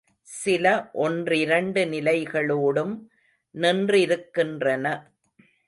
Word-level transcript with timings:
சில 0.21 0.89
ஒன்றிரண்டு 0.93 1.85
நிலைகளோடும் 1.85 2.93
நின்றிருக்கின்றன. 3.55 4.85